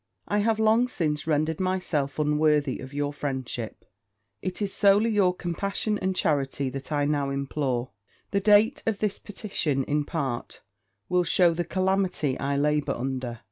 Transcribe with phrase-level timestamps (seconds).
[0.27, 3.85] I have long since rendered myself unworthy your friendship
[4.41, 7.91] it is solely your compassion and charity that I now implore.
[8.31, 10.61] The date of this petition, in part,
[11.07, 13.39] will shew you the calamity I labour under.